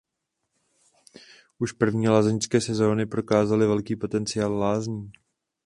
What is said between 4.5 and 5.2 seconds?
lázní.